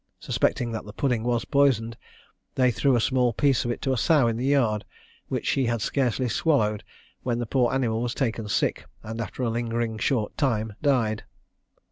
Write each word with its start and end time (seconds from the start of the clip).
Suspecting 0.19 0.71
that 0.71 0.83
the 0.83 0.93
pudding 0.93 1.21
was 1.21 1.45
poisoned, 1.45 1.95
they 2.55 2.71
threw 2.71 2.95
a 2.95 2.99
small 2.99 3.33
piece 3.33 3.65
of 3.65 3.69
it 3.69 3.83
to 3.83 3.93
a 3.93 3.97
sow 3.97 4.25
in 4.25 4.35
the 4.35 4.47
yard; 4.47 4.83
which 5.27 5.45
she 5.45 5.67
had 5.67 5.79
scarcely 5.79 6.27
swallowed, 6.27 6.83
when 7.21 7.37
the 7.37 7.45
poor 7.45 7.71
animal 7.71 8.01
was 8.01 8.15
taken 8.15 8.47
sick, 8.49 8.87
and 9.03 9.21
after 9.21 9.47
lingering 9.47 9.99
a 9.99 10.01
short 10.01 10.35
time 10.39 10.73
died. 10.81 11.23